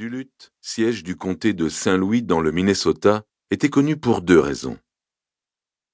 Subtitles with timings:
[0.00, 4.78] Duluth, siège du comté de Saint-Louis dans le Minnesota, était connue pour deux raisons.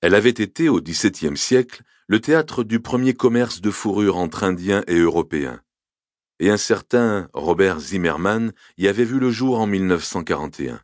[0.01, 4.85] Elle avait été, au XVIIe siècle, le théâtre du premier commerce de fourrure entre Indiens
[4.87, 5.61] et Européens.
[6.39, 10.81] Et un certain Robert Zimmerman y avait vu le jour en 1941.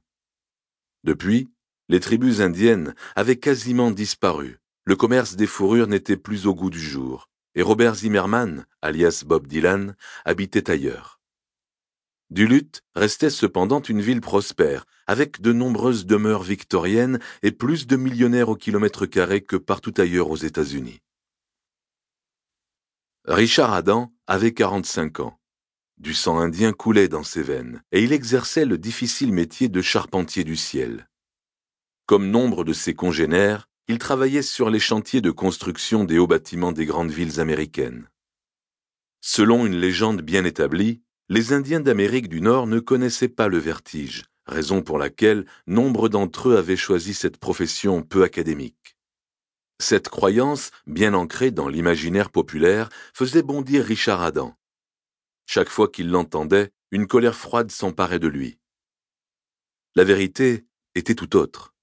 [1.04, 1.48] Depuis,
[1.88, 4.58] les tribus indiennes avaient quasiment disparu.
[4.84, 7.30] Le commerce des fourrures n'était plus au goût du jour.
[7.54, 9.94] Et Robert Zimmerman, alias Bob Dylan,
[10.24, 11.21] habitait ailleurs.
[12.32, 18.48] Duluth restait cependant une ville prospère, avec de nombreuses demeures victoriennes et plus de millionnaires
[18.48, 21.00] au kilomètre carré que partout ailleurs aux États-Unis.
[23.26, 25.38] Richard Adam avait 45 ans.
[25.98, 30.42] Du sang indien coulait dans ses veines, et il exerçait le difficile métier de charpentier
[30.42, 31.10] du ciel.
[32.06, 36.72] Comme nombre de ses congénères, il travaillait sur les chantiers de construction des hauts bâtiments
[36.72, 38.08] des grandes villes américaines.
[39.20, 44.24] Selon une légende bien établie, les Indiens d'Amérique du Nord ne connaissaient pas le vertige,
[44.44, 48.98] raison pour laquelle nombre d'entre eux avaient choisi cette profession peu académique.
[49.80, 54.54] Cette croyance, bien ancrée dans l'imaginaire populaire, faisait bondir Richard Adam.
[55.46, 58.58] Chaque fois qu'il l'entendait, une colère froide s'emparait de lui.
[59.94, 61.74] La vérité était tout autre.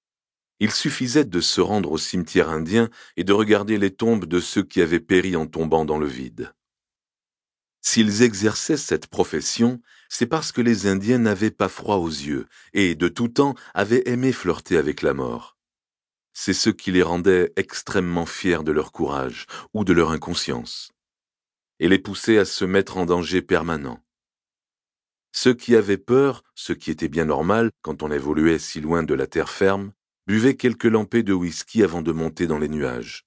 [0.60, 4.62] Il suffisait de se rendre au cimetière indien et de regarder les tombes de ceux
[4.62, 6.54] qui avaient péri en tombant dans le vide.
[7.82, 12.96] S'ils exerçaient cette profession, c'est parce que les Indiens n'avaient pas froid aux yeux et,
[12.96, 15.58] de tout temps, avaient aimé flirter avec la mort.
[16.34, 20.92] C'est ce qui les rendait extrêmement fiers de leur courage ou de leur inconscience,
[21.80, 24.04] et les poussait à se mettre en danger permanent.
[25.32, 29.14] Ceux qui avaient peur, ce qui était bien normal quand on évoluait si loin de
[29.14, 29.92] la terre ferme,
[30.28, 33.26] buvaient quelques lampées de whisky avant de monter dans les nuages.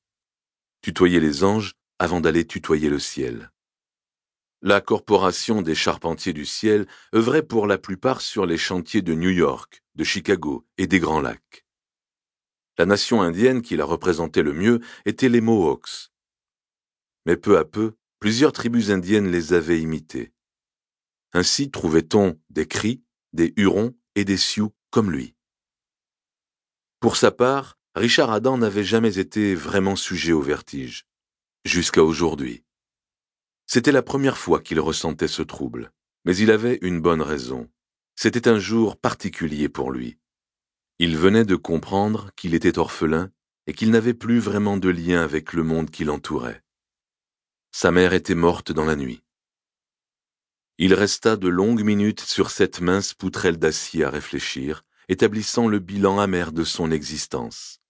[0.82, 3.51] Tutoyaient les anges avant d'aller tutoyer le ciel.
[4.64, 9.30] La Corporation des charpentiers du ciel œuvrait pour la plupart sur les chantiers de New
[9.30, 11.66] York, de Chicago et des Grands Lacs.
[12.78, 16.12] La nation indienne qui la représentait le mieux était les Mohawks.
[17.26, 20.32] Mais peu à peu, plusieurs tribus indiennes les avaient imités.
[21.32, 25.34] Ainsi trouvait-on des Cris, des Hurons et des Sioux comme lui.
[27.00, 31.08] Pour sa part, Richard Adam n'avait jamais été vraiment sujet au vertige,
[31.64, 32.62] jusqu'à aujourd'hui.
[33.74, 35.92] C'était la première fois qu'il ressentait ce trouble,
[36.26, 37.70] mais il avait une bonne raison.
[38.16, 40.18] C'était un jour particulier pour lui.
[40.98, 43.30] Il venait de comprendre qu'il était orphelin
[43.66, 46.62] et qu'il n'avait plus vraiment de lien avec le monde qui l'entourait.
[47.70, 49.22] Sa mère était morte dans la nuit.
[50.76, 56.18] Il resta de longues minutes sur cette mince poutrelle d'acier à réfléchir, établissant le bilan
[56.18, 57.80] amer de son existence.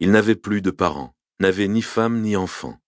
[0.00, 2.80] Il n'avait plus de parents, n'avait ni femme ni enfant.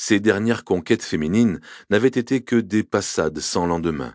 [0.00, 1.60] Ses dernières conquêtes féminines
[1.90, 4.14] n'avaient été que des passades sans lendemain.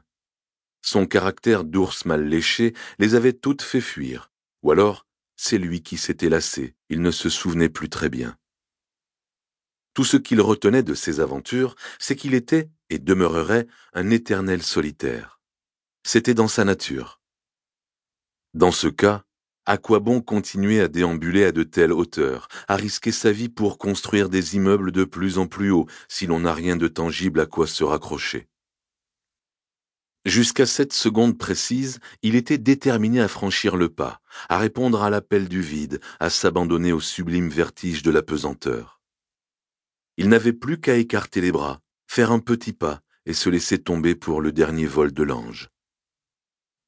[0.82, 5.06] Son caractère d'ours mal léché les avait toutes fait fuir, ou alors
[5.36, 8.38] c'est lui qui s'était lassé, il ne se souvenait plus très bien.
[9.94, 15.42] Tout ce qu'il retenait de ses aventures, c'est qu'il était et demeurerait un éternel solitaire.
[16.06, 17.20] C'était dans sa nature.
[18.54, 19.26] Dans ce cas,
[19.66, 23.78] à quoi bon continuer à déambuler à de telles hauteurs, à risquer sa vie pour
[23.78, 27.46] construire des immeubles de plus en plus hauts si l'on n'a rien de tangible à
[27.46, 28.48] quoi se raccrocher?
[30.26, 35.50] Jusqu'à cette seconde précise, il était déterminé à franchir le pas, à répondre à l'appel
[35.50, 39.02] du vide, à s'abandonner au sublime vertige de la pesanteur.
[40.16, 44.16] Il n'avait plus qu'à écarter les bras, faire un petit pas et se laisser tomber
[44.16, 45.70] pour le dernier vol de l'ange.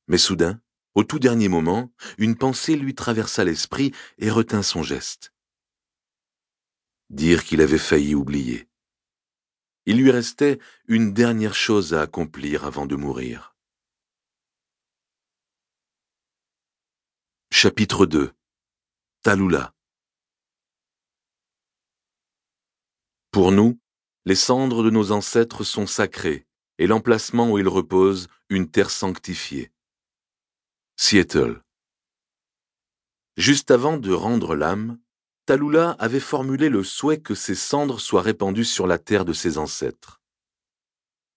[0.07, 0.61] Mais soudain,
[0.95, 5.33] au tout dernier moment, une pensée lui traversa l'esprit et retint son geste.
[7.09, 8.67] Dire qu'il avait failli oublier.
[9.85, 10.57] Il lui restait
[10.87, 13.55] une dernière chose à accomplir avant de mourir.
[17.51, 18.33] Chapitre 2
[19.21, 19.73] Talula
[23.31, 23.79] Pour nous,
[24.25, 29.71] les cendres de nos ancêtres sont sacrées et l'emplacement où ils reposent une terre sanctifiée.
[30.97, 31.61] Seattle.
[33.35, 34.97] Juste avant de rendre l'âme,
[35.45, 39.57] Talula avait formulé le souhait que ses cendres soient répandues sur la terre de ses
[39.57, 40.21] ancêtres.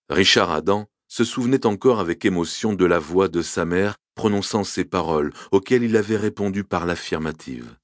[0.09, 4.85] Richard Adam se souvenait encore avec émotion de la voix de sa mère prononçant ces
[4.85, 7.77] paroles auxquelles il avait répondu par l'affirmative.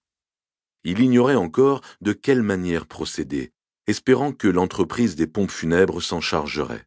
[0.85, 3.53] Il ignorait encore de quelle manière procéder,
[3.89, 6.87] espérant que l'entreprise des pompes funèbres s'en chargerait.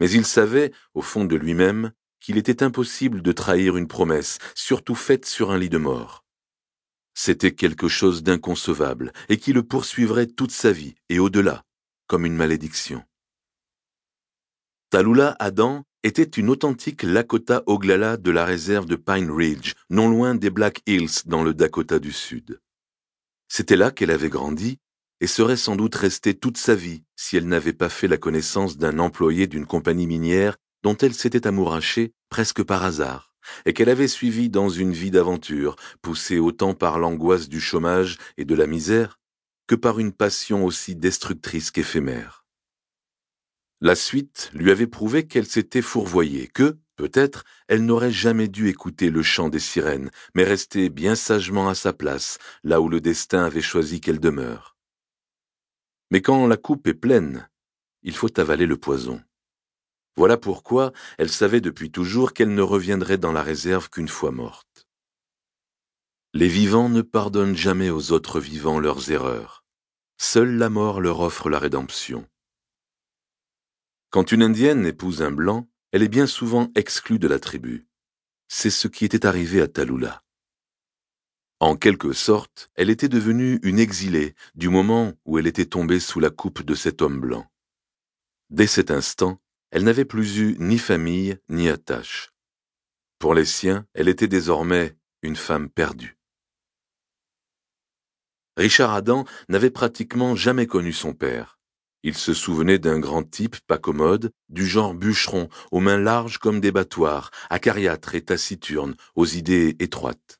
[0.00, 1.92] Mais il savait, au fond de lui-même,
[2.24, 6.24] qu'il était impossible de trahir une promesse, surtout faite sur un lit de mort.
[7.12, 11.64] C'était quelque chose d'inconcevable et qui le poursuivrait toute sa vie et au-delà,
[12.06, 13.04] comme une malédiction.
[14.88, 20.34] Talula Adam était une authentique Lakota Oglala de la réserve de Pine Ridge, non loin
[20.34, 22.58] des Black Hills dans le Dakota du Sud.
[23.48, 24.78] C'était là qu'elle avait grandi
[25.20, 28.78] et serait sans doute restée toute sa vie si elle n'avait pas fait la connaissance
[28.78, 33.34] d'un employé d'une compagnie minière dont elle s'était amourachée presque par hasard,
[33.64, 38.44] et qu'elle avait suivi dans une vie d'aventure, poussée autant par l'angoisse du chômage et
[38.44, 39.18] de la misère
[39.66, 42.44] que par une passion aussi destructrice qu'éphémère.
[43.80, 49.10] La suite lui avait prouvé qu'elle s'était fourvoyée, que, peut-être, elle n'aurait jamais dû écouter
[49.10, 53.44] le chant des sirènes, mais rester bien sagement à sa place, là où le destin
[53.44, 54.76] avait choisi qu'elle demeure.
[56.10, 57.48] Mais quand la coupe est pleine,
[58.02, 59.22] il faut avaler le poison.
[60.16, 64.86] Voilà pourquoi elle savait depuis toujours qu'elle ne reviendrait dans la réserve qu'une fois morte.
[66.32, 69.64] Les vivants ne pardonnent jamais aux autres vivants leurs erreurs.
[70.16, 72.28] Seule la mort leur offre la rédemption.
[74.10, 77.88] Quand une indienne épouse un blanc, elle est bien souvent exclue de la tribu.
[78.48, 80.22] C'est ce qui était arrivé à Talula.
[81.60, 86.20] En quelque sorte, elle était devenue une exilée du moment où elle était tombée sous
[86.20, 87.46] la coupe de cet homme blanc.
[88.50, 89.40] Dès cet instant,
[89.74, 92.30] elle n'avait plus eu ni famille ni attache.
[93.18, 96.16] Pour les siens, elle était désormais une femme perdue.
[98.56, 101.58] Richard Adam n'avait pratiquement jamais connu son père.
[102.04, 106.60] Il se souvenait d'un grand type pas commode, du genre bûcheron, aux mains larges comme
[106.60, 110.38] des battoirs, acariâtre et taciturne, aux idées étroites.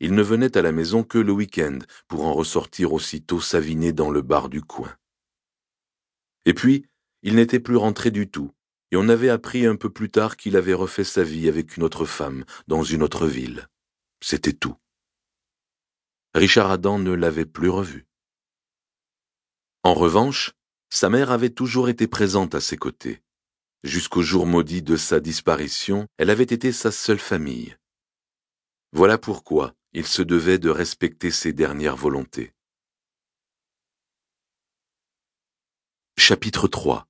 [0.00, 1.78] Il ne venait à la maison que le week-end
[2.08, 4.94] pour en ressortir aussitôt s'aviner dans le bar du coin.
[6.44, 6.89] Et puis,
[7.22, 8.52] il n'était plus rentré du tout,
[8.90, 11.82] et on avait appris un peu plus tard qu'il avait refait sa vie avec une
[11.82, 13.68] autre femme dans une autre ville.
[14.22, 14.76] C'était tout.
[16.34, 18.06] Richard Adam ne l'avait plus revu.
[19.82, 20.52] En revanche,
[20.90, 23.22] sa mère avait toujours été présente à ses côtés.
[23.82, 27.76] Jusqu'au jour maudit de sa disparition, elle avait été sa seule famille.
[28.92, 32.52] Voilà pourquoi il se devait de respecter ses dernières volontés.
[36.18, 37.09] Chapitre 3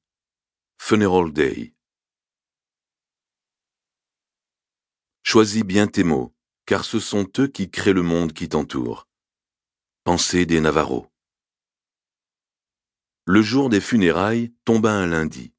[0.90, 1.72] Funeral Day.
[5.22, 6.34] Choisis bien tes mots,
[6.66, 9.06] car ce sont eux qui créent le monde qui t'entoure.
[10.02, 11.06] Pensée des Navarros.
[13.24, 15.52] Le jour des funérailles tomba un lundi.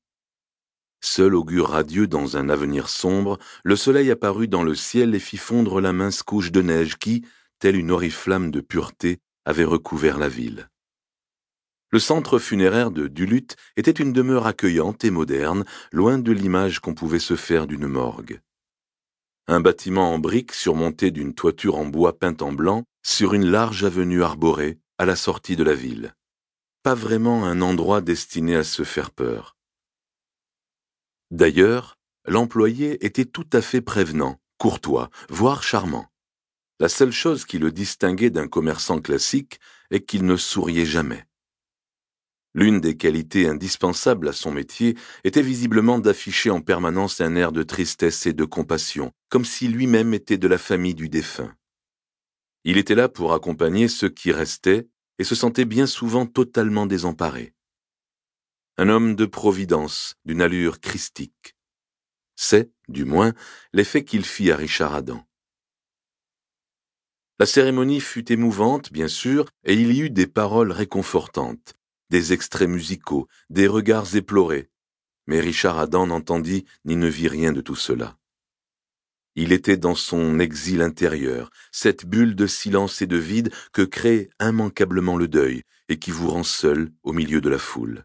[0.99, 5.37] Seul augure radieux dans un avenir sombre, le soleil apparut dans le ciel et fit
[5.37, 7.25] fondre la mince couche de neige qui,
[7.59, 10.69] telle une oriflamme de pureté, avait recouvert la ville.
[11.91, 16.93] Le centre funéraire de Duluth était une demeure accueillante et moderne, loin de l'image qu'on
[16.93, 18.39] pouvait se faire d'une morgue.
[19.47, 23.83] Un bâtiment en briques surmonté d'une toiture en bois peint en blanc sur une large
[23.83, 26.15] avenue arborée à la sortie de la ville.
[26.83, 29.57] Pas vraiment un endroit destiné à se faire peur.
[31.29, 36.07] D'ailleurs, l'employé était tout à fait prévenant, courtois, voire charmant.
[36.79, 39.59] La seule chose qui le distinguait d'un commerçant classique
[39.91, 41.25] est qu'il ne souriait jamais.
[42.53, 47.63] L'une des qualités indispensables à son métier était visiblement d'afficher en permanence un air de
[47.63, 51.55] tristesse et de compassion, comme si lui-même était de la famille du défunt.
[52.65, 54.87] Il était là pour accompagner ceux qui restaient
[55.17, 57.53] et se sentait bien souvent totalement désemparé.
[58.77, 61.55] Un homme de providence, d'une allure christique.
[62.35, 63.33] C'est, du moins,
[63.71, 65.23] l'effet qu'il fit à Richard Adam.
[67.39, 71.75] La cérémonie fut émouvante, bien sûr, et il y eut des paroles réconfortantes,
[72.11, 74.69] des extraits musicaux, des regards éplorés.
[75.27, 78.17] Mais Richard Adam n'entendit ni ne vit rien de tout cela.
[79.35, 84.29] Il était dans son exil intérieur, cette bulle de silence et de vide que crée
[84.41, 88.03] immanquablement le deuil et qui vous rend seul au milieu de la foule.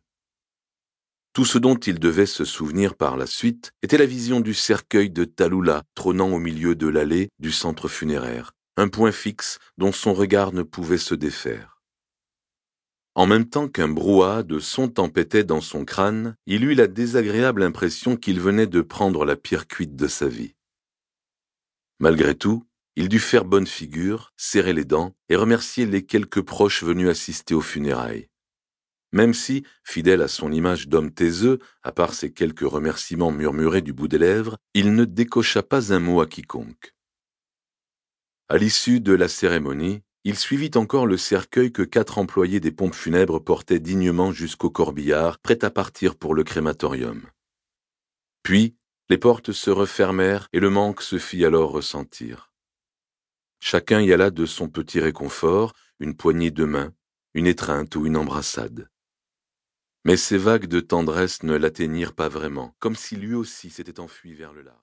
[1.33, 5.11] Tout ce dont il devait se souvenir par la suite était la vision du cercueil
[5.11, 10.15] de Talula trônant au milieu de l'allée du centre funéraire, un point fixe dont son
[10.15, 11.76] regard ne pouvait se défaire.
[13.17, 17.63] En même temps qu'un brouhaha de son tempêtait dans son crâne, il eut la désagréable
[17.63, 20.55] impression qu'il venait de prendre la pire cuite de sa vie.
[21.99, 26.85] Malgré tout, il dut faire bonne figure, serrer les dents et remercier les quelques proches
[26.85, 28.29] venus assister aux funérailles.
[29.13, 33.95] Même si, fidèle à son image d'homme taiseux, à part ces quelques remerciements murmurés du
[33.95, 36.95] bout des lèvres, il ne décocha pas un mot à quiconque.
[38.51, 42.97] À l'issue de la cérémonie, il suivit encore le cercueil que quatre employés des pompes
[42.97, 47.23] funèbres portaient dignement jusqu'au corbillard, prêt à partir pour le crématorium.
[48.43, 48.75] Puis,
[49.09, 52.53] les portes se refermèrent et le manque se fit alors ressentir.
[53.61, 56.93] Chacun y alla de son petit réconfort, une poignée de main,
[57.35, 58.91] une étreinte ou une embrassade.
[60.05, 64.35] Mais ces vagues de tendresse ne l'atteignirent pas vraiment, comme si lui aussi s'était enfui
[64.35, 64.75] vers le large.